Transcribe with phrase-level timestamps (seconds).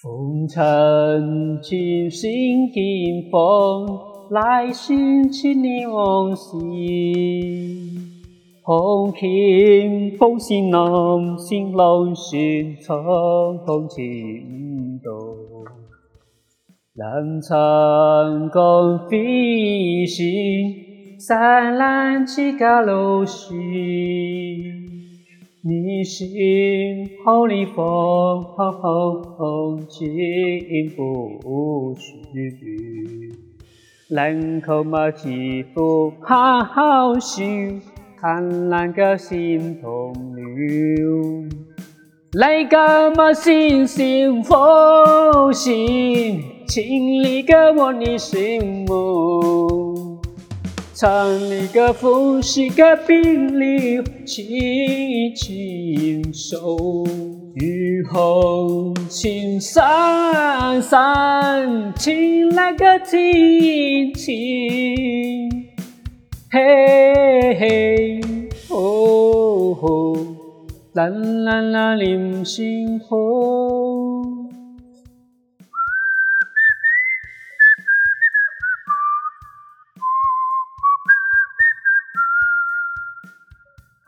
[0.00, 3.84] 风尘尽，心迎风，
[4.30, 6.56] 来生千年往事。
[8.62, 15.10] 红尘不是难，心浪寻苍空情渡。
[16.94, 20.76] 人长共飞行，
[21.18, 23.97] 山岚起高楼须。
[26.04, 28.44] 心好里风，
[29.88, 33.32] 情不许。
[34.08, 37.44] 人口马蹄步好好修，
[38.16, 40.44] 看那个心痛流。
[42.32, 49.37] 来个嘛心心佛心，请你个我你心目。
[51.00, 56.76] 唱一个富士个冰里轻轻手，
[57.54, 64.34] 雨后青山山，请那个轻轻，
[66.50, 68.20] 嘿嘿
[68.68, 70.16] 哦吼，
[70.94, 73.87] 啦啦啦林星河。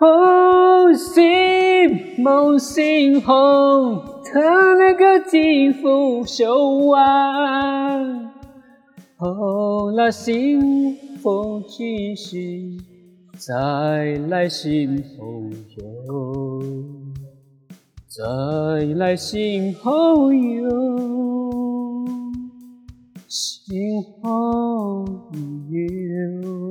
[0.01, 1.21] 红心
[2.17, 7.99] 梦心红，他那个金福秀啊，
[9.19, 12.79] 哦，那幸福继续
[13.37, 15.43] 再来心后
[15.77, 16.63] 有，
[18.09, 18.25] 再
[18.97, 20.71] 来心后有，
[23.29, 25.05] 心后
[25.69, 26.70] 有。